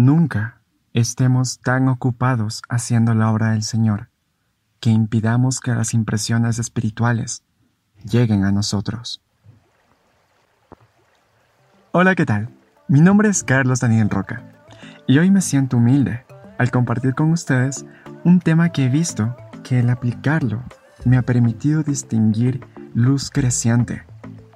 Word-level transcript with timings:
nunca 0.00 0.62
estemos 0.94 1.60
tan 1.60 1.88
ocupados 1.88 2.62
haciendo 2.70 3.14
la 3.14 3.30
obra 3.30 3.50
del 3.50 3.62
Señor 3.62 4.08
que 4.80 4.88
impidamos 4.88 5.60
que 5.60 5.74
las 5.74 5.92
impresiones 5.92 6.58
espirituales 6.58 7.44
lleguen 8.02 8.44
a 8.44 8.50
nosotros. 8.50 9.22
Hola, 11.92 12.14
¿qué 12.14 12.24
tal? 12.24 12.48
Mi 12.88 13.02
nombre 13.02 13.28
es 13.28 13.44
Carlos 13.44 13.80
Daniel 13.80 14.08
Roca 14.08 14.42
y 15.06 15.18
hoy 15.18 15.30
me 15.30 15.42
siento 15.42 15.76
humilde 15.76 16.24
al 16.58 16.70
compartir 16.70 17.14
con 17.14 17.30
ustedes 17.30 17.84
un 18.24 18.40
tema 18.40 18.70
que 18.70 18.86
he 18.86 18.88
visto 18.88 19.36
que 19.62 19.80
el 19.80 19.90
aplicarlo 19.90 20.62
me 21.04 21.18
ha 21.18 21.22
permitido 21.22 21.82
distinguir 21.82 22.66
luz 22.94 23.30
creciente, 23.30 24.04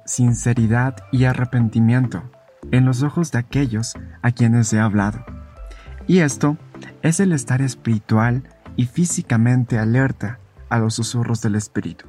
sinceridad 0.05 0.95
y 1.11 1.25
arrepentimiento 1.25 2.23
en 2.71 2.85
los 2.85 3.03
ojos 3.03 3.31
de 3.31 3.39
aquellos 3.39 3.93
a 4.23 4.31
quienes 4.31 4.73
he 4.73 4.79
hablado. 4.79 5.34
Y 6.07 6.19
esto 6.19 6.57
es 7.01 7.19
el 7.19 7.31
estar 7.31 7.61
espiritual 7.61 8.43
y 8.75 8.85
físicamente 8.85 9.79
alerta 9.79 10.39
a 10.69 10.77
los 10.77 10.95
susurros 10.95 11.41
del 11.41 11.55
Espíritu, 11.55 12.05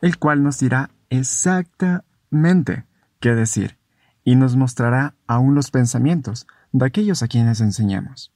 el 0.00 0.18
cual 0.18 0.42
nos 0.42 0.58
dirá 0.58 0.90
exactamente 1.10 2.86
qué 3.20 3.34
decir 3.34 3.78
y 4.24 4.34
nos 4.34 4.56
mostrará 4.56 5.14
aún 5.26 5.54
los 5.54 5.70
pensamientos 5.70 6.46
de 6.72 6.86
aquellos 6.86 7.22
a 7.22 7.28
quienes 7.28 7.60
enseñamos. 7.60 8.32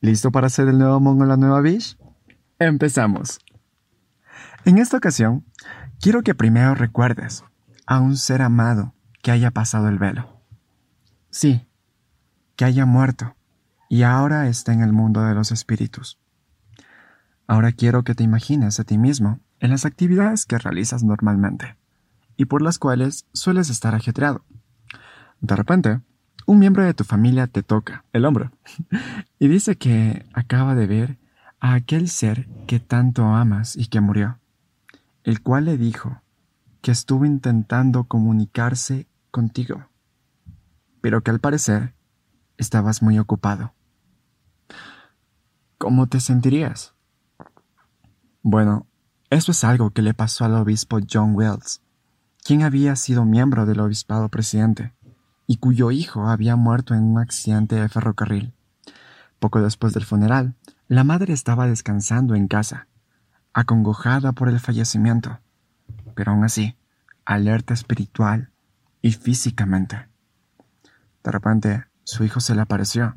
¿Listo 0.00 0.30
para 0.30 0.48
hacer 0.48 0.68
el 0.68 0.78
nuevo 0.78 1.00
Mongo 1.00 1.24
la 1.24 1.38
nueva 1.38 1.62
Bish? 1.62 1.96
Empezamos. 2.58 3.38
En 4.66 4.76
esta 4.78 4.98
ocasión, 4.98 5.46
quiero 5.98 6.22
que 6.22 6.34
primero 6.34 6.74
recuerdes 6.74 7.42
a 7.86 8.00
un 8.00 8.18
ser 8.18 8.42
amado 8.42 8.94
que 9.22 9.30
haya 9.30 9.50
pasado 9.50 9.88
el 9.88 9.98
velo. 9.98 10.42
Sí, 11.30 11.66
que 12.56 12.66
haya 12.66 12.84
muerto 12.84 13.34
y 13.94 14.02
ahora 14.02 14.48
está 14.48 14.72
en 14.72 14.82
el 14.82 14.92
mundo 14.92 15.22
de 15.22 15.36
los 15.36 15.52
espíritus. 15.52 16.18
Ahora 17.46 17.70
quiero 17.70 18.02
que 18.02 18.16
te 18.16 18.24
imagines 18.24 18.80
a 18.80 18.82
ti 18.82 18.98
mismo 18.98 19.38
en 19.60 19.70
las 19.70 19.84
actividades 19.84 20.46
que 20.46 20.58
realizas 20.58 21.04
normalmente 21.04 21.76
y 22.36 22.46
por 22.46 22.60
las 22.60 22.80
cuales 22.80 23.28
sueles 23.32 23.70
estar 23.70 23.94
ajetreado. 23.94 24.44
De 25.40 25.54
repente, 25.54 26.00
un 26.44 26.58
miembro 26.58 26.82
de 26.82 26.92
tu 26.92 27.04
familia 27.04 27.46
te 27.46 27.62
toca 27.62 28.04
el 28.12 28.24
hombro 28.24 28.50
y 29.38 29.46
dice 29.46 29.76
que 29.76 30.26
acaba 30.32 30.74
de 30.74 30.88
ver 30.88 31.18
a 31.60 31.74
aquel 31.74 32.08
ser 32.08 32.48
que 32.66 32.80
tanto 32.80 33.26
amas 33.26 33.76
y 33.76 33.86
que 33.86 34.00
murió, 34.00 34.40
el 35.22 35.40
cual 35.40 35.66
le 35.66 35.78
dijo 35.78 36.20
que 36.82 36.90
estuvo 36.90 37.26
intentando 37.26 38.08
comunicarse 38.08 39.06
contigo, 39.30 39.86
pero 41.00 41.22
que 41.22 41.30
al 41.30 41.38
parecer 41.38 41.94
estabas 42.56 43.00
muy 43.00 43.20
ocupado. 43.20 43.72
¿Cómo 45.84 46.06
te 46.06 46.18
sentirías? 46.18 46.94
Bueno, 48.40 48.86
eso 49.28 49.52
es 49.52 49.64
algo 49.64 49.90
que 49.90 50.00
le 50.00 50.14
pasó 50.14 50.46
al 50.46 50.54
obispo 50.54 50.98
John 51.06 51.34
Wells, 51.34 51.82
quien 52.42 52.62
había 52.62 52.96
sido 52.96 53.26
miembro 53.26 53.66
del 53.66 53.80
obispado 53.80 54.30
presidente 54.30 54.94
y 55.46 55.58
cuyo 55.58 55.90
hijo 55.90 56.26
había 56.26 56.56
muerto 56.56 56.94
en 56.94 57.02
un 57.02 57.18
accidente 57.18 57.74
de 57.74 57.90
ferrocarril. 57.90 58.54
Poco 59.38 59.60
después 59.60 59.92
del 59.92 60.06
funeral, 60.06 60.54
la 60.88 61.04
madre 61.04 61.34
estaba 61.34 61.66
descansando 61.66 62.34
en 62.34 62.48
casa, 62.48 62.88
acongojada 63.52 64.32
por 64.32 64.48
el 64.48 64.60
fallecimiento, 64.60 65.38
pero 66.14 66.32
aún 66.32 66.44
así, 66.44 66.78
alerta 67.26 67.74
espiritual 67.74 68.48
y 69.02 69.12
físicamente. 69.12 70.08
De 71.22 71.30
repente, 71.30 71.84
su 72.04 72.24
hijo 72.24 72.40
se 72.40 72.54
le 72.54 72.62
apareció 72.62 73.16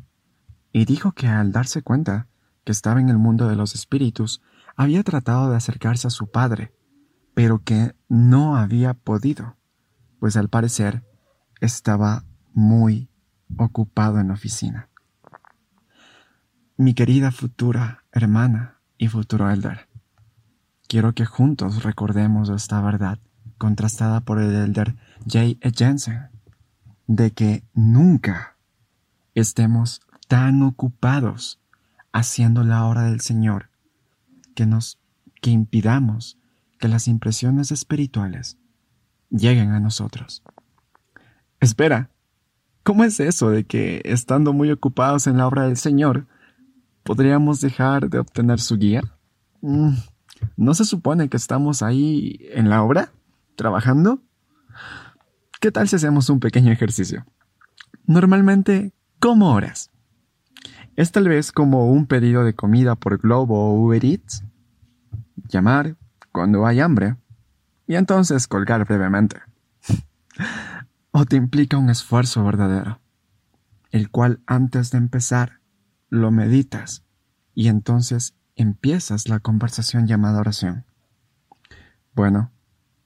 y 0.73 0.83
dijo 0.83 1.13
que 1.13 1.29
al 1.29 1.53
darse 1.53 1.81
cuenta 1.81 2.27
que 2.67 2.73
estaba 2.73 2.99
en 2.99 3.07
el 3.07 3.17
mundo 3.17 3.47
de 3.47 3.55
los 3.55 3.75
espíritus, 3.75 4.41
había 4.75 5.01
tratado 5.01 5.49
de 5.49 5.55
acercarse 5.55 6.07
a 6.07 6.09
su 6.09 6.29
padre, 6.29 6.73
pero 7.33 7.63
que 7.63 7.95
no 8.09 8.57
había 8.57 8.93
podido, 8.93 9.55
pues 10.19 10.35
al 10.35 10.49
parecer 10.49 11.05
estaba 11.61 12.25
muy 12.53 13.09
ocupado 13.55 14.19
en 14.19 14.27
la 14.27 14.33
oficina. 14.33 14.89
Mi 16.75 16.93
querida 16.93 17.31
futura 17.31 18.03
hermana 18.11 18.81
y 18.97 19.07
futuro 19.07 19.49
elder, 19.49 19.87
quiero 20.89 21.13
que 21.13 21.25
juntos 21.25 21.83
recordemos 21.83 22.49
esta 22.49 22.81
verdad 22.81 23.17
contrastada 23.57 24.19
por 24.19 24.41
el 24.41 24.53
elder 24.53 24.97
J. 25.19 25.39
E. 25.61 25.71
Jensen, 25.73 26.31
de 27.07 27.31
que 27.31 27.63
nunca 27.73 28.57
estemos 29.35 30.01
tan 30.27 30.63
ocupados 30.63 31.61
haciendo 32.17 32.63
la 32.63 32.83
obra 32.85 33.03
del 33.03 33.21
Señor 33.21 33.69
que 34.55 34.65
nos 34.65 34.99
que 35.39 35.51
impidamos 35.51 36.39
que 36.79 36.87
las 36.87 37.07
impresiones 37.07 37.71
espirituales 37.71 38.57
lleguen 39.29 39.71
a 39.71 39.79
nosotros. 39.79 40.41
Espera, 41.59 42.09
¿cómo 42.81 43.03
es 43.03 43.19
eso 43.19 43.51
de 43.51 43.65
que 43.65 44.01
estando 44.03 44.51
muy 44.51 44.71
ocupados 44.71 45.27
en 45.27 45.37
la 45.37 45.45
obra 45.45 45.67
del 45.67 45.77
Señor 45.77 46.25
podríamos 47.03 47.61
dejar 47.61 48.09
de 48.09 48.17
obtener 48.17 48.59
su 48.59 48.77
guía? 48.77 49.01
Mm, 49.61 49.93
¿No 50.55 50.73
se 50.73 50.85
supone 50.85 51.29
que 51.29 51.37
estamos 51.37 51.83
ahí 51.83 52.39
en 52.51 52.69
la 52.69 52.81
obra, 52.81 53.11
trabajando? 53.55 54.23
¿Qué 55.59 55.71
tal 55.71 55.87
si 55.87 55.97
hacemos 55.97 56.31
un 56.31 56.39
pequeño 56.39 56.71
ejercicio? 56.71 57.27
Normalmente, 58.07 58.91
¿cómo 59.19 59.53
oras? 59.53 59.91
Es 60.97 61.11
tal 61.11 61.29
vez 61.29 61.51
como 61.51 61.91
un 61.91 62.07
pedido 62.07 62.43
de 62.43 62.55
comida 62.55 62.95
por 62.95 63.19
Globo 63.19 63.69
o 63.69 63.79
Uber 63.79 64.03
Eats. 64.03 64.43
Llamar 65.47 65.95
cuando 66.31 66.65
hay 66.65 66.79
hambre 66.79 67.17
y 67.85 67.93
entonces 67.93 68.47
colgar 68.47 68.83
brevemente. 68.83 69.39
o 71.11 71.23
te 71.25 71.35
implica 71.35 71.77
un 71.77 71.91
esfuerzo 71.91 72.43
verdadero, 72.43 72.99
el 73.91 74.09
cual 74.09 74.41
antes 74.47 74.89
de 74.89 74.97
empezar 74.97 75.59
lo 76.09 76.31
meditas 76.31 77.03
y 77.53 77.67
entonces 77.67 78.33
empiezas 78.55 79.29
la 79.29 79.39
conversación 79.39 80.07
llamada 80.07 80.39
oración. 80.39 80.83
Bueno, 82.15 82.49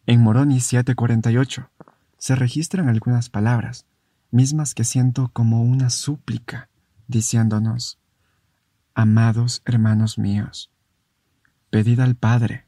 en 0.05 0.21
Moroni 0.21 0.61
748 0.61 1.69
se 2.17 2.35
registran 2.35 2.87
algunas 2.87 3.29
palabras, 3.29 3.85
mismas 4.31 4.75
que 4.75 4.85
siento 4.85 5.29
como 5.33 5.61
una 5.61 5.89
súplica 5.89 6.70
diciéndonos, 7.11 7.99
Amados 8.93 9.61
hermanos 9.65 10.17
míos, 10.17 10.71
pedid 11.69 11.99
al 11.99 12.15
Padre 12.15 12.65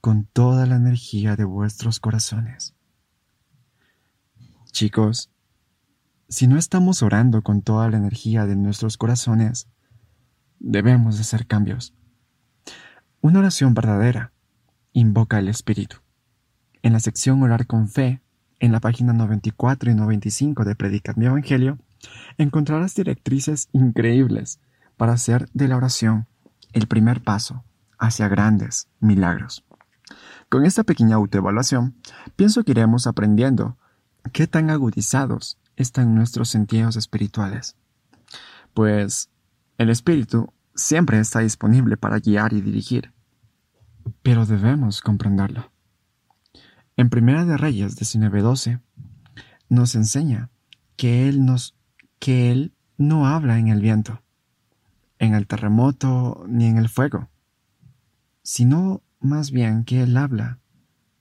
con 0.00 0.24
toda 0.24 0.66
la 0.66 0.76
energía 0.76 1.36
de 1.36 1.44
vuestros 1.44 2.00
corazones. 2.00 2.74
Chicos, 4.72 5.30
si 6.28 6.46
no 6.46 6.56
estamos 6.56 7.02
orando 7.02 7.42
con 7.42 7.62
toda 7.62 7.88
la 7.88 7.98
energía 7.98 8.46
de 8.46 8.56
nuestros 8.56 8.96
corazones, 8.96 9.68
debemos 10.58 11.20
hacer 11.20 11.46
cambios. 11.46 11.94
Una 13.20 13.38
oración 13.38 13.74
verdadera 13.74 14.32
invoca 14.92 15.38
el 15.38 15.48
Espíritu. 15.48 15.98
En 16.82 16.92
la 16.92 17.00
sección 17.00 17.42
Orar 17.42 17.66
con 17.66 17.88
Fe, 17.88 18.20
en 18.58 18.72
la 18.72 18.80
página 18.80 19.12
94 19.12 19.90
y 19.90 19.94
95 19.94 20.64
de 20.64 20.74
Predicar 20.74 21.16
mi 21.16 21.26
Evangelio, 21.26 21.78
encontrarás 22.38 22.94
directrices 22.94 23.68
increíbles 23.72 24.60
para 24.96 25.12
hacer 25.12 25.48
de 25.52 25.68
la 25.68 25.76
oración 25.76 26.26
el 26.72 26.86
primer 26.86 27.22
paso 27.22 27.64
hacia 27.98 28.28
grandes 28.28 28.88
milagros. 29.00 29.64
Con 30.48 30.64
esta 30.64 30.84
pequeña 30.84 31.16
autoevaluación, 31.16 31.96
pienso 32.36 32.64
que 32.64 32.72
iremos 32.72 33.06
aprendiendo 33.06 33.76
qué 34.32 34.46
tan 34.46 34.70
agudizados 34.70 35.58
están 35.76 36.14
nuestros 36.14 36.48
sentidos 36.48 36.96
espirituales. 36.96 37.76
Pues 38.72 39.30
el 39.78 39.90
espíritu 39.90 40.52
siempre 40.74 41.18
está 41.18 41.40
disponible 41.40 41.96
para 41.96 42.18
guiar 42.18 42.52
y 42.52 42.60
dirigir, 42.60 43.12
pero 44.22 44.46
debemos 44.46 45.00
comprenderlo. 45.00 45.72
En 46.96 47.10
Primera 47.10 47.44
de 47.44 47.56
Reyes 47.56 47.96
19:12 47.96 48.80
nos 49.68 49.94
enseña 49.94 50.50
que 50.96 51.28
Él 51.28 51.44
nos 51.44 51.73
que 52.24 52.50
Él 52.50 52.72
no 52.96 53.26
habla 53.26 53.58
en 53.58 53.68
el 53.68 53.82
viento, 53.82 54.22
en 55.18 55.34
el 55.34 55.46
terremoto 55.46 56.46
ni 56.48 56.64
en 56.64 56.78
el 56.78 56.88
fuego, 56.88 57.28
sino 58.42 59.02
más 59.20 59.50
bien 59.50 59.84
que 59.84 60.02
Él 60.02 60.16
habla 60.16 60.58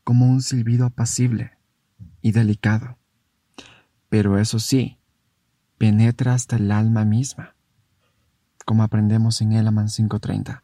como 0.06 0.28
un 0.28 0.42
silbido 0.42 0.86
apacible 0.86 1.58
y 2.22 2.32
delicado. 2.32 2.98
Pero 4.08 4.38
eso 4.38 4.60
sí, 4.60 4.98
penetra 5.78 6.36
hasta 6.36 6.56
el 6.56 6.72
alma 6.72 7.04
misma, 7.04 7.54
como 8.66 8.84
aprendemos 8.84 9.42
en 9.42 9.52
Elaman 9.52 9.88
5.30. 9.88 10.62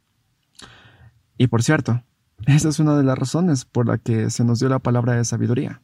Y 1.38 1.48
por 1.48 1.64
cierto, 1.64 2.02
esa 2.46 2.70
es 2.70 2.80
una 2.80 2.96
de 2.96 3.04
las 3.04 3.18
razones 3.18 3.66
por 3.66 3.88
la 3.88 3.98
que 3.98 4.30
se 4.30 4.46
nos 4.46 4.60
dio 4.60 4.70
la 4.70 4.80
palabra 4.80 5.16
de 5.16 5.26
sabiduría 5.26 5.82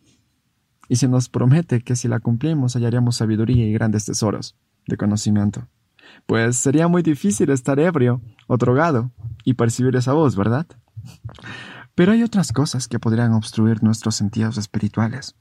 y 0.88 0.98
se 0.98 1.08
nos 1.08 1.30
promete 1.30 1.82
que 1.82 1.96
si 1.96 2.08
la 2.08 2.20
cumplimos 2.20 2.76
hallaremos 2.76 3.18
sabiduría 3.18 3.66
y 3.66 3.74
grandes 3.74 4.06
tesoros 4.06 4.56
de 4.88 4.98
conocimiento. 4.98 5.68
Pues 6.26 6.58
sería 6.58 6.88
muy 6.88 7.02
difícil 7.02 7.50
estar 7.50 7.80
ebrio 7.80 8.22
o 8.48 8.58
drogado 8.58 9.12
y 9.44 9.54
percibir 9.54 9.96
esa 9.96 10.14
voz, 10.14 10.36
¿verdad? 10.36 10.68
Pero 11.96 12.12
hay 12.12 12.24
otras 12.24 12.52
cosas 12.52 12.88
que 12.88 13.00
podrían 13.00 13.34
obstruir 13.34 13.84
nuestros 13.84 14.16
sentidos 14.16 14.58
espirituales. 14.58 15.36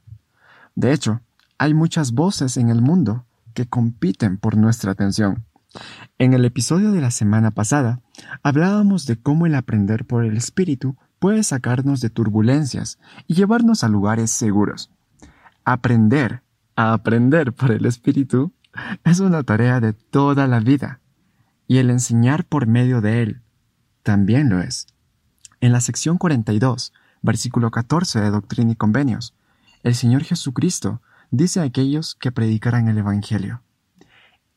De 0.75 0.93
hecho, 0.93 1.21
hay 1.57 1.73
muchas 1.73 2.13
voces 2.13 2.57
en 2.57 2.69
el 2.69 2.81
mundo 2.81 3.25
que 3.53 3.67
compiten 3.67 4.37
por 4.37 4.57
nuestra 4.57 4.91
atención. 4.91 5.45
En 6.17 6.33
el 6.33 6.45
episodio 6.45 6.91
de 6.91 7.01
la 7.01 7.11
semana 7.11 7.51
pasada, 7.51 8.01
hablábamos 8.43 9.05
de 9.05 9.17
cómo 9.17 9.45
el 9.45 9.55
aprender 9.55 10.05
por 10.05 10.23
el 10.23 10.37
espíritu 10.37 10.95
puede 11.19 11.43
sacarnos 11.43 12.01
de 12.01 12.09
turbulencias 12.09 12.99
y 13.27 13.35
llevarnos 13.35 13.83
a 13.83 13.89
lugares 13.89 14.31
seguros. 14.31 14.91
Aprender 15.67 16.43
a 16.75 16.93
aprender 16.93 17.51
por 17.51 17.71
el 17.71 17.87
espíritu 17.87 18.53
es 19.03 19.19
una 19.19 19.41
tarea 19.41 19.79
de 19.79 19.93
toda 19.93 20.45
la 20.45 20.59
vida, 20.59 20.99
y 21.67 21.77
el 21.79 21.89
enseñar 21.89 22.45
por 22.45 22.67
medio 22.67 23.01
de 23.01 23.23
él 23.23 23.41
también 24.03 24.47
lo 24.49 24.61
es. 24.61 24.85
En 25.61 25.71
la 25.71 25.81
sección 25.81 26.19
42, 26.19 26.93
versículo 27.23 27.71
14 27.71 28.21
de 28.21 28.29
Doctrina 28.29 28.73
y 28.73 28.75
Convenios, 28.75 29.33
el 29.81 29.95
Señor 29.95 30.23
Jesucristo 30.23 31.01
dice 31.31 31.61
a 31.61 31.63
aquellos 31.63 32.13
que 32.13 32.31
predicarán 32.31 32.87
el 32.87 32.99
Evangelio, 32.99 33.63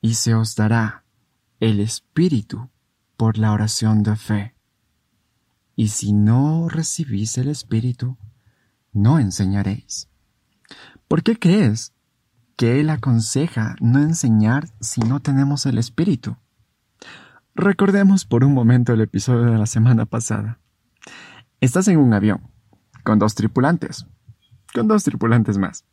y 0.02 0.12
se 0.12 0.34
os 0.34 0.56
dará 0.56 1.04
el 1.58 1.80
Espíritu 1.80 2.68
por 3.16 3.38
la 3.38 3.52
oración 3.52 4.02
de 4.02 4.14
fe. 4.14 4.54
Y 5.74 5.88
si 5.88 6.12
no 6.12 6.68
recibís 6.68 7.38
el 7.38 7.48
Espíritu, 7.48 8.18
no 8.92 9.18
enseñaréis. 9.18 10.08
¿Por 11.08 11.22
qué 11.22 11.38
crees 11.38 11.94
que 12.56 12.80
Él 12.80 12.90
aconseja 12.90 13.76
no 13.80 14.00
enseñar 14.00 14.68
si 14.82 15.00
no 15.00 15.20
tenemos 15.20 15.64
el 15.64 15.78
Espíritu? 15.78 16.36
Recordemos 17.54 18.26
por 18.26 18.44
un 18.44 18.52
momento 18.52 18.92
el 18.92 19.00
episodio 19.00 19.50
de 19.50 19.56
la 19.56 19.64
semana 19.64 20.04
pasada. 20.04 20.60
Estás 21.62 21.88
en 21.88 21.98
un 21.98 22.12
avión, 22.12 22.50
con 23.04 23.18
dos 23.18 23.34
tripulantes, 23.34 24.06
con 24.74 24.86
dos 24.86 25.02
tripulantes 25.02 25.56
más. 25.56 25.86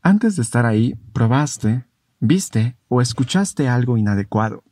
Antes 0.00 0.36
de 0.36 0.42
estar 0.42 0.64
ahí, 0.64 0.94
probaste, 1.12 1.84
viste 2.18 2.78
o 2.88 3.02
escuchaste 3.02 3.68
algo 3.68 3.98
inadecuado, 3.98 4.64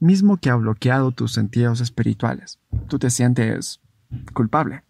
mismo 0.00 0.36
que 0.36 0.50
ha 0.50 0.54
bloqueado 0.54 1.12
tus 1.12 1.32
sentidos 1.32 1.80
espirituales. 1.80 2.60
Tú 2.88 2.98
te 2.98 3.08
sientes 3.08 3.80
culpable. 4.34 4.84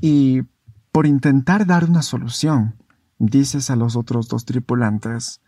Y 0.00 0.44
por 0.92 1.06
intentar 1.06 1.66
dar 1.66 1.84
una 1.84 2.02
solución, 2.02 2.76
dices 3.18 3.70
a 3.70 3.76
los 3.76 3.96
otros 3.96 4.28
dos 4.28 4.44
tripulantes, 4.44 5.40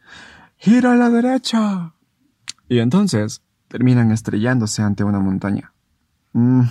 gira 0.56 0.94
a 0.94 0.96
la 0.96 1.10
derecha. 1.10 1.94
Y 2.68 2.78
entonces 2.78 3.42
terminan 3.68 4.10
estrellándose 4.10 4.82
ante 4.82 5.04
una 5.04 5.20
montaña. 5.20 5.74
Mm. 6.32 6.62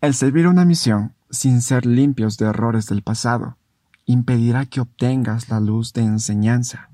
El 0.00 0.14
servir 0.14 0.46
una 0.46 0.64
misión 0.64 1.14
sin 1.30 1.62
ser 1.62 1.86
limpios 1.86 2.36
de 2.36 2.46
errores 2.46 2.86
del 2.86 3.02
pasado 3.02 3.56
impedirá 4.04 4.66
que 4.66 4.80
obtengas 4.80 5.48
la 5.48 5.60
luz 5.60 5.94
de 5.94 6.02
enseñanza 6.02 6.90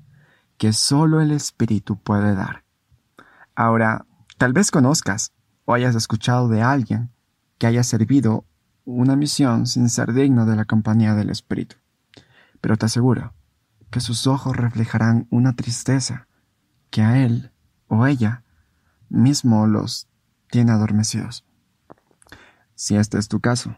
que 0.57 0.73
solo 0.73 1.21
el 1.21 1.31
Espíritu 1.31 1.97
puede 1.97 2.35
dar. 2.35 2.63
Ahora, 3.55 4.05
tal 4.37 4.53
vez 4.53 4.71
conozcas 4.71 5.33
o 5.65 5.73
hayas 5.73 5.95
escuchado 5.95 6.47
de 6.49 6.61
alguien 6.61 7.09
que 7.57 7.67
haya 7.67 7.83
servido 7.83 8.45
una 8.85 9.15
misión 9.15 9.67
sin 9.67 9.89
ser 9.89 10.13
digno 10.13 10.45
de 10.45 10.55
la 10.55 10.65
compañía 10.65 11.15
del 11.15 11.29
Espíritu, 11.29 11.75
pero 12.59 12.77
te 12.77 12.85
aseguro 12.85 13.33
que 13.89 13.99
sus 13.99 14.27
ojos 14.27 14.55
reflejarán 14.55 15.27
una 15.29 15.55
tristeza 15.55 16.27
que 16.89 17.01
a 17.01 17.23
él 17.23 17.51
o 17.87 18.07
ella 18.07 18.43
mismo 19.09 19.67
los 19.67 20.07
tiene 20.49 20.71
adormecidos. 20.71 21.45
Si 22.75 22.95
este 22.95 23.17
es 23.17 23.27
tu 23.27 23.39
caso, 23.39 23.77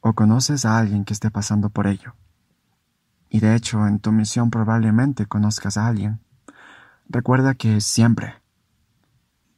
o 0.00 0.14
conoces 0.14 0.64
a 0.64 0.78
alguien 0.78 1.04
que 1.04 1.12
esté 1.12 1.30
pasando 1.30 1.70
por 1.70 1.86
ello, 1.86 2.14
y 3.28 3.40
de 3.40 3.54
hecho 3.54 3.86
en 3.86 4.00
tu 4.00 4.12
misión 4.12 4.50
probablemente 4.50 5.26
conozcas 5.26 5.76
a 5.76 5.86
alguien, 5.86 6.20
recuerda 7.08 7.54
que 7.54 7.80
siempre, 7.80 8.34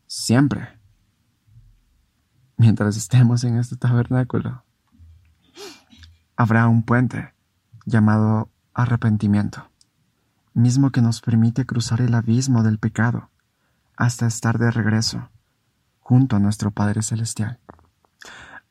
siempre, 0.07 0.80
mientras 2.61 2.99
estemos 2.99 3.43
en 3.45 3.57
este 3.57 3.75
tabernáculo, 3.75 4.63
habrá 6.37 6.69
un 6.69 6.83
puente 6.83 7.33
llamado 7.87 8.51
arrepentimiento, 8.75 9.71
mismo 10.53 10.91
que 10.91 11.01
nos 11.01 11.23
permite 11.23 11.65
cruzar 11.65 12.03
el 12.03 12.15
abismo 12.15 12.63
del 12.63 12.79
pecado 12.79 13.31
hasta 13.97 14.27
estar 14.27 14.59
de 14.59 14.71
regreso 14.71 15.31
junto 16.01 16.37
a 16.37 16.39
nuestro 16.39 16.71
Padre 16.71 17.01
Celestial. 17.01 17.59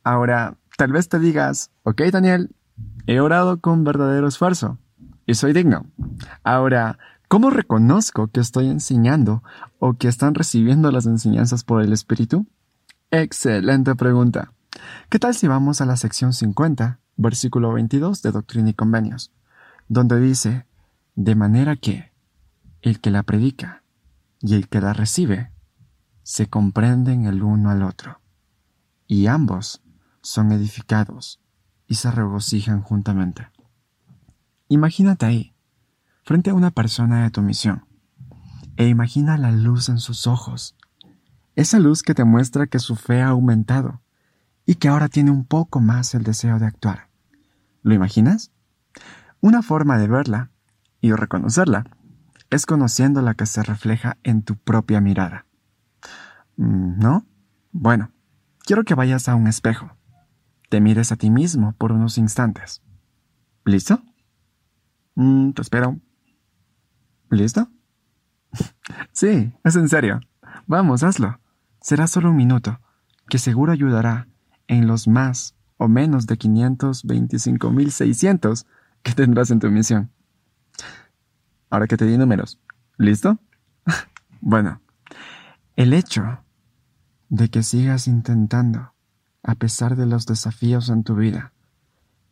Ahora, 0.04 0.56
tal 0.78 0.92
vez 0.92 1.10
te 1.10 1.18
digas, 1.18 1.72
ok 1.82 2.04
Daniel, 2.12 2.56
he 3.08 3.20
orado 3.20 3.60
con 3.60 3.84
verdadero 3.84 4.28
esfuerzo 4.28 4.78
y 5.26 5.34
soy 5.34 5.52
digno. 5.52 5.88
Ahora, 6.44 7.00
¿cómo 7.28 7.50
reconozco 7.50 8.28
que 8.28 8.40
estoy 8.40 8.68
enseñando 8.68 9.42
o 9.80 9.96
que 9.96 10.08
están 10.08 10.36
recibiendo 10.36 10.92
las 10.92 11.08
enseñanzas 11.08 11.64
por 11.64 11.82
el 11.82 11.92
Espíritu? 11.92 12.46
Excelente 13.12 13.96
pregunta. 13.96 14.54
¿Qué 15.10 15.18
tal 15.18 15.34
si 15.34 15.48
vamos 15.48 15.82
a 15.82 15.88
la 15.88 15.98
sección 15.98 16.32
50, 16.32 17.00
versículo 17.18 17.74
22 17.74 18.22
de 18.22 18.32
Doctrina 18.32 18.70
y 18.70 18.76
Convenios, 18.76 19.32
donde 19.88 20.20
dice, 20.20 20.68
de 21.16 21.34
manera 21.34 21.76
que 21.76 22.12
el 22.84 23.02
que 23.02 23.10
la 23.10 23.24
predica 23.24 23.82
y 24.42 24.54
el 24.54 24.70
que 24.70 24.80
la 24.80 24.94
recibe 24.94 25.52
se 26.22 26.50
comprenden 26.50 27.26
el 27.26 27.42
uno 27.42 27.72
al 27.72 27.82
otro, 27.82 28.22
y 29.08 29.26
ambos 29.26 29.82
son 30.22 30.52
edificados 30.52 31.42
y 31.88 31.96
se 31.96 32.12
regocijan 32.12 32.84
juntamente. 32.84 33.48
Imagínate 34.68 35.26
ahí, 35.26 35.56
frente 36.22 36.52
a 36.52 36.54
una 36.54 36.70
persona 36.70 37.24
de 37.24 37.32
tu 37.32 37.42
misión, 37.42 37.86
e 38.78 38.88
imagina 38.88 39.36
la 39.40 39.52
luz 39.52 39.90
en 39.90 39.98
sus 39.98 40.28
ojos, 40.28 40.76
esa 41.56 41.80
luz 41.80 42.04
que 42.04 42.14
te 42.14 42.24
muestra 42.24 42.68
que 42.68 42.80
su 42.80 42.96
fe 42.96 43.22
ha 43.22 43.30
aumentado 43.30 44.02
y 44.66 44.76
que 44.76 44.88
ahora 44.88 45.10
tiene 45.10 45.32
un 45.32 45.46
poco 45.46 45.80
más 45.80 46.14
el 46.14 46.24
deseo 46.24 46.60
de 46.60 46.66
actuar. 46.66 47.10
¿Lo 47.82 47.94
imaginas? 47.94 48.52
Una 49.42 49.62
forma 49.62 49.98
de 49.98 50.08
verla 50.08 50.52
y 51.02 51.12
reconocerla 51.12 51.86
es 52.50 52.66
conociendo 52.66 53.22
la 53.22 53.34
que 53.34 53.46
se 53.46 53.64
refleja 53.64 54.18
en 54.24 54.44
tu 54.44 54.56
propia 54.56 55.02
mirada. 55.02 55.46
Mm, 56.58 57.00
¿No? 57.00 57.26
Bueno, 57.72 58.12
quiero 58.66 58.84
que 58.84 58.96
vayas 58.96 59.30
a 59.30 59.36
un 59.36 59.48
espejo. 59.48 59.92
Te 60.70 60.82
mires 60.82 61.12
a 61.12 61.16
ti 61.16 61.30
mismo 61.30 61.74
por 61.74 61.92
unos 61.92 62.18
instantes. 62.18 62.82
¿Listo? 63.66 64.02
Mm, 65.16 65.52
te 65.52 65.62
espero. 65.62 66.00
¿Listo? 67.30 67.70
sí, 69.12 69.54
es 69.64 69.76
en 69.76 69.90
serio. 69.90 70.20
Vamos, 70.70 71.02
hazlo. 71.02 71.42
Será 71.82 72.06
solo 72.06 72.30
un 72.30 72.36
minuto, 72.36 72.80
que 73.28 73.40
seguro 73.40 73.72
ayudará 73.72 74.28
en 74.68 74.86
los 74.86 75.08
más 75.08 75.56
o 75.78 75.88
menos 75.88 76.28
de 76.28 76.38
525.600 76.38 78.68
que 79.02 79.14
tendrás 79.14 79.50
en 79.50 79.60
tu 79.60 79.72
misión. 79.72 80.12
Ahora 81.72 81.88
que 81.88 81.98
te 81.98 82.06
di 82.06 82.20
números. 82.20 82.60
¿Listo? 82.98 83.40
bueno, 84.42 84.80
el 85.76 85.92
hecho 85.92 86.44
de 87.30 87.50
que 87.50 87.64
sigas 87.64 88.08
intentando, 88.08 88.94
a 89.42 89.56
pesar 89.56 89.96
de 89.96 90.06
los 90.06 90.28
desafíos 90.28 90.90
en 90.90 91.04
tu 91.04 91.16
vida, 91.16 91.52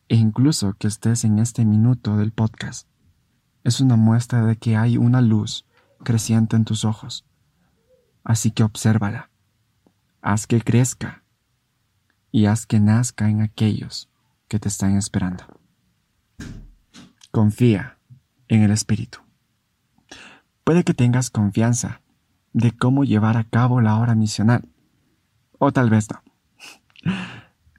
e 0.09 0.15
incluso 0.15 0.75
que 0.77 0.87
estés 0.87 1.23
en 1.23 1.39
este 1.39 1.65
minuto 1.65 2.17
del 2.17 2.33
podcast, 2.33 2.87
es 3.63 3.81
una 3.81 3.95
muestra 3.95 4.45
de 4.45 4.57
que 4.57 4.77
hay 4.77 4.97
una 4.97 5.21
luz 5.21 5.65
creciente 6.03 6.55
en 6.55 6.65
tus 6.65 6.85
ojos. 6.85 7.25
Así 8.27 8.51
que 8.51 8.63
obsérvala, 8.63 9.29
haz 10.21 10.47
que 10.47 10.59
crezca 10.59 11.23
y 12.29 12.47
haz 12.47 12.65
que 12.65 12.81
nazca 12.81 13.29
en 13.29 13.39
aquellos 13.39 14.09
que 14.49 14.59
te 14.59 14.67
están 14.67 14.97
esperando. 14.97 15.45
Confía 17.31 17.99
en 18.49 18.63
el 18.63 18.71
Espíritu. 18.71 19.19
Puede 20.65 20.83
que 20.83 20.93
tengas 20.93 21.29
confianza 21.29 22.01
de 22.51 22.73
cómo 22.75 23.05
llevar 23.05 23.37
a 23.37 23.45
cabo 23.45 23.79
la 23.79 23.95
hora 23.95 24.13
misional. 24.13 24.67
O 25.57 25.71
tal 25.71 25.89
vez 25.89 26.09
no. 26.11 26.21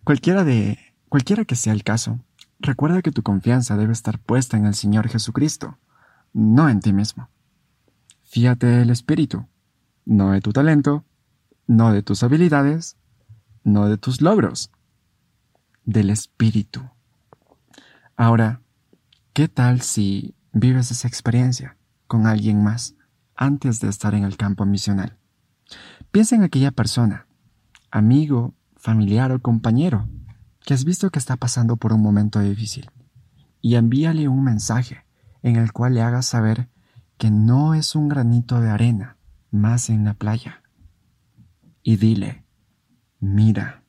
Cualquiera 0.02 0.44
de 0.44 0.78
cualquiera 1.10 1.44
que 1.44 1.56
sea 1.56 1.74
el 1.74 1.84
caso, 1.84 2.20
recuerda 2.58 3.02
que 3.02 3.12
tu 3.12 3.22
confianza 3.22 3.76
debe 3.76 3.92
estar 3.92 4.18
puesta 4.18 4.56
en 4.56 4.64
el 4.64 4.74
Señor 4.74 5.08
Jesucristo, 5.08 5.76
no 6.32 6.70
en 6.70 6.80
ti 6.80 6.94
mismo. 6.94 7.28
Fíate 8.24 8.66
del 8.66 8.88
Espíritu, 8.88 9.46
no 10.08 10.32
de 10.32 10.40
tu 10.40 10.52
talento, 10.52 11.04
no 11.66 11.92
de 11.92 12.02
tus 12.02 12.22
habilidades, 12.22 12.96
no 13.62 13.88
de 13.88 13.98
tus 13.98 14.20
logros, 14.20 14.72
del 15.84 16.10
Espíritu. 16.10 16.80
Ahora, 18.16 18.62
¿qué 19.32 19.48
tal 19.48 19.82
si 19.82 20.34
vives 20.52 20.90
esa 20.90 21.06
experiencia? 21.06 21.78
con 22.08 22.26
alguien 22.26 22.64
más, 22.64 22.96
antes 23.36 23.80
de 23.80 23.88
estar 23.88 24.14
en 24.14 24.24
el 24.24 24.36
campo 24.36 24.64
misional. 24.64 25.18
Piensa 26.10 26.34
en 26.34 26.42
aquella 26.42 26.72
persona, 26.72 27.26
amigo, 27.90 28.54
familiar 28.76 29.30
o 29.30 29.40
compañero, 29.40 30.08
que 30.64 30.74
has 30.74 30.84
visto 30.84 31.10
que 31.10 31.18
está 31.18 31.36
pasando 31.36 31.76
por 31.76 31.92
un 31.92 32.00
momento 32.00 32.40
difícil, 32.40 32.90
y 33.60 33.74
envíale 33.74 34.26
un 34.26 34.42
mensaje 34.42 35.04
en 35.42 35.56
el 35.56 35.72
cual 35.72 35.94
le 35.94 36.02
hagas 36.02 36.26
saber 36.26 36.68
que 37.18 37.30
no 37.30 37.74
es 37.74 37.94
un 37.94 38.08
granito 38.08 38.60
de 38.60 38.70
arena 38.70 39.17
más 39.50 39.90
en 39.90 40.04
la 40.04 40.14
playa. 40.14 40.62
Y 41.82 41.96
dile, 41.96 42.44
mira, 43.20 43.82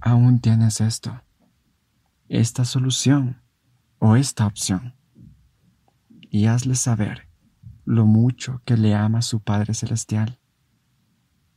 aún 0.00 0.40
tienes 0.40 0.80
esto, 0.80 1.22
esta 2.28 2.64
solución 2.64 3.42
o 3.98 4.16
esta 4.16 4.46
opción. 4.46 4.94
Y 6.30 6.46
hazle 6.46 6.74
saber 6.74 7.28
lo 7.84 8.06
mucho 8.06 8.62
que 8.64 8.76
le 8.76 8.94
ama 8.94 9.22
su 9.22 9.40
Padre 9.40 9.74
Celestial 9.74 10.38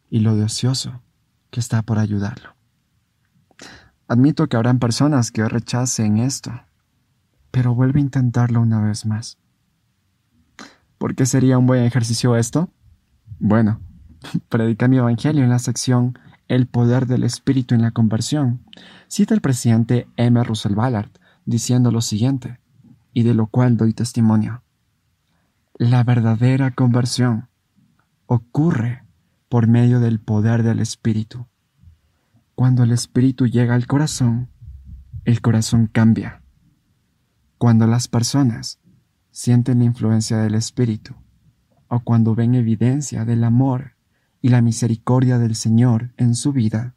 y 0.10 0.20
lo 0.20 0.36
deseoso 0.36 1.02
que 1.52 1.60
está 1.60 1.82
por 1.84 2.00
ayudarlo. 2.00 2.56
Admito 4.08 4.48
que 4.48 4.58
habrán 4.58 4.80
personas 4.80 5.32
que 5.32 5.48
rechacen 5.48 6.18
esto, 6.18 6.52
pero 7.52 7.74
vuelve 7.76 8.00
a 8.00 8.04
intentarlo 8.04 8.62
una 8.62 8.82
vez 8.82 9.06
más. 9.06 9.38
¿Por 10.98 11.16
qué 11.16 11.26
sería 11.26 11.58
un 11.58 11.68
buen 11.68 11.84
ejercicio 11.84 12.36
esto? 12.36 12.72
Bueno, 13.46 13.82
predica 14.48 14.88
mi 14.88 15.00
evangelio 15.00 15.44
en 15.44 15.50
la 15.50 15.60
sección 15.60 16.18
El 16.48 16.66
poder 16.66 17.08
del 17.08 17.26
Espíritu 17.26 17.76
en 17.76 17.82
la 17.82 17.92
conversión. 17.92 18.62
Cita 19.10 19.34
el 19.34 19.42
presidente 19.42 20.08
M. 20.16 20.42
Russell 20.46 20.76
Ballard 20.76 21.10
diciendo 21.44 21.92
lo 21.92 22.00
siguiente, 22.00 22.62
y 23.12 23.24
de 23.24 23.34
lo 23.34 23.48
cual 23.48 23.76
doy 23.76 23.94
testimonio. 23.94 24.64
La 25.78 26.06
verdadera 26.06 26.72
conversión 26.72 27.50
ocurre 28.28 29.04
por 29.50 29.68
medio 29.68 30.00
del 30.00 30.22
poder 30.22 30.64
del 30.64 30.80
Espíritu. 30.80 31.46
Cuando 32.56 32.84
el 32.84 32.94
Espíritu 32.94 33.48
llega 33.48 33.76
al 33.76 33.88
corazón, 33.88 34.48
el 35.26 35.42
corazón 35.42 35.88
cambia. 35.88 36.42
Cuando 37.58 37.88
las 37.88 38.08
personas 38.08 38.80
sienten 39.32 39.80
la 39.80 39.86
influencia 39.86 40.38
del 40.38 40.56
Espíritu, 40.56 41.14
o 41.88 42.00
cuando 42.02 42.36
ven 42.36 42.56
evidencia 42.56 43.26
del 43.26 43.44
amor 43.44 43.96
y 44.42 44.50
la 44.50 44.62
misericordia 44.62 45.38
del 45.38 45.56
Señor 45.56 46.14
en 46.18 46.36
su 46.36 46.52
vida, 46.52 46.96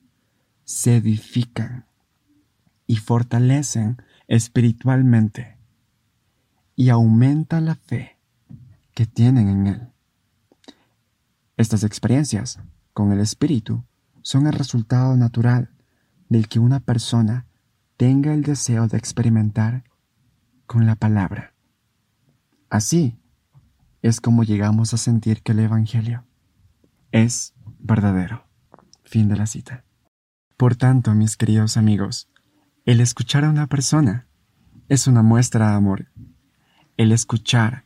se 0.64 0.96
edifican 0.96 1.86
y 2.86 2.96
fortalecen 2.96 4.02
espiritualmente 4.26 5.56
y 6.74 6.88
aumenta 6.90 7.60
la 7.60 7.74
fe 7.74 8.18
que 8.94 9.06
tienen 9.06 9.48
en 9.48 9.66
Él. 9.66 9.88
Estas 11.56 11.84
experiencias 11.84 12.58
con 12.92 13.12
el 13.12 13.20
Espíritu 13.20 13.84
son 14.22 14.46
el 14.46 14.52
resultado 14.52 15.16
natural 15.16 15.70
del 16.28 16.48
que 16.48 16.58
una 16.58 16.80
persona 16.80 17.46
tenga 17.96 18.34
el 18.34 18.42
deseo 18.42 18.88
de 18.88 18.98
experimentar 18.98 19.84
con 20.66 20.84
la 20.84 20.96
palabra. 20.96 21.54
Así 22.68 23.18
es 24.06 24.20
como 24.20 24.44
llegamos 24.44 24.94
a 24.94 24.98
sentir 24.98 25.42
que 25.42 25.50
el 25.50 25.58
Evangelio 25.58 26.24
es 27.10 27.54
verdadero. 27.80 28.46
Fin 29.02 29.28
de 29.28 29.36
la 29.36 29.46
cita. 29.46 29.84
Por 30.56 30.76
tanto, 30.76 31.12
mis 31.14 31.36
queridos 31.36 31.76
amigos, 31.76 32.28
el 32.84 33.00
escuchar 33.00 33.44
a 33.44 33.50
una 33.50 33.66
persona 33.66 34.28
es 34.88 35.08
una 35.08 35.22
muestra 35.22 35.70
de 35.70 35.74
amor. 35.74 36.06
El 36.96 37.10
escuchar 37.10 37.84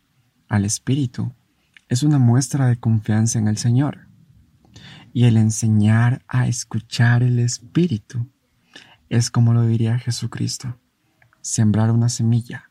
al 0.49 0.67
Espíritu 0.67 1.33
es 1.89 2.03
una 2.03 2.19
muestra 2.19 2.67
de 2.67 2.79
confianza 2.79 3.39
en 3.39 3.49
el 3.49 3.57
Señor. 3.57 4.07
Y 5.15 5.25
el 5.25 5.39
enseñar 5.39 6.23
a 6.29 6.47
escuchar 6.47 7.23
el 7.23 7.39
Espíritu 7.39 8.31
es 9.09 9.31
como 9.31 9.55
lo 9.55 9.67
diría 9.67 9.99
Jesucristo, 9.99 10.79
sembrar 11.41 11.91
una 11.91 12.11
semilla 12.11 12.71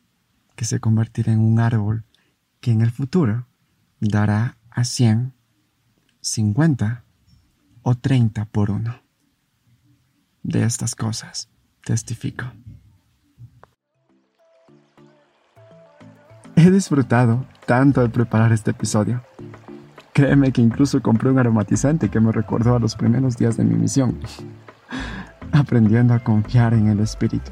que 0.56 0.66
se 0.66 0.80
convertirá 0.80 1.34
en 1.34 1.40
un 1.40 1.60
árbol 1.60 2.06
que 2.60 2.72
en 2.72 2.82
el 2.82 2.92
futuro 2.92 3.48
dará 4.00 4.58
a 4.70 4.84
100, 4.84 5.34
50 6.22 7.04
o 7.84 7.96
30 7.96 8.46
por 8.46 8.72
uno. 8.72 9.02
De 10.44 10.64
estas 10.64 10.96
cosas 10.96 11.50
testifico. 11.84 12.46
He 16.56 16.70
disfrutado 16.72 17.46
tanto 17.66 18.02
de 18.02 18.10
preparar 18.10 18.52
este 18.52 18.72
episodio. 18.72 19.22
Créeme 20.14 20.52
que 20.52 20.62
incluso 20.62 21.02
compré 21.02 21.30
un 21.32 21.40
aromatizante 21.40 22.10
que 22.10 22.20
me 22.20 22.32
recordó 22.32 22.76
a 22.76 22.80
los 22.80 22.96
primeros 22.96 23.38
días 23.38 23.56
de 23.58 23.64
mi 23.64 23.76
misión, 23.76 24.20
aprendiendo 25.54 26.14
a 26.14 26.20
confiar 26.20 26.74
en 26.74 26.88
el 26.88 27.00
Espíritu. 27.00 27.52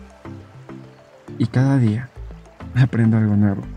Y 1.38 1.48
cada 1.48 1.78
día 1.78 2.10
aprendo 2.76 3.18
algo 3.18 3.36
nuevo. 3.36 3.77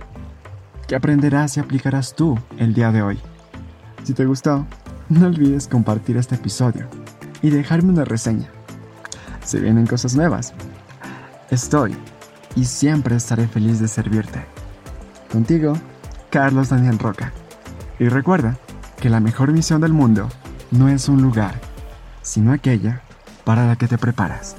¿Qué 0.91 0.97
aprenderás 0.97 1.57
y 1.57 1.61
aplicarás 1.61 2.17
tú 2.17 2.37
el 2.59 2.75
día 2.75 2.91
de 2.91 3.01
hoy? 3.01 3.17
Si 4.03 4.13
te 4.13 4.25
gustó, 4.27 4.67
no 5.09 5.29
olvides 5.29 5.69
compartir 5.69 6.17
este 6.17 6.35
episodio 6.35 6.89
y 7.43 7.51
dejarme 7.51 7.93
una 7.93 8.05
reseña 8.05 8.49
se 9.45 9.61
vienen 9.61 9.87
cosas 9.87 10.17
nuevas. 10.17 10.53
Estoy 11.49 11.97
y 12.57 12.65
siempre 12.65 13.15
estaré 13.15 13.47
feliz 13.47 13.79
de 13.79 13.87
servirte. 13.87 14.45
Contigo, 15.31 15.75
Carlos 16.29 16.71
Daniel 16.71 16.99
Roca. 16.99 17.33
Y 18.01 18.09
recuerda 18.09 18.59
que 19.01 19.11
la 19.11 19.21
mejor 19.21 19.53
misión 19.53 19.83
del 19.83 19.93
mundo 19.93 20.29
no 20.73 20.89
es 20.89 21.09
un 21.09 21.23
lugar, 21.23 21.55
sino 22.23 22.51
aquella 22.51 23.03
para 23.45 23.65
la 23.65 23.77
que 23.77 23.87
te 23.87 23.97
preparas. 23.97 24.57